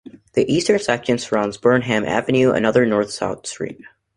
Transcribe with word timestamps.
The 0.33 0.51
eastern 0.51 0.79
section 0.79 1.19
surrounds 1.19 1.57
Burnham 1.57 2.05
Avenue, 2.05 2.53
another 2.53 2.87
north-south 2.87 3.45
street. 3.45 3.81